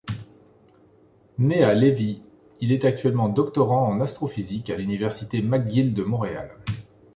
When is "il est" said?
2.59-2.85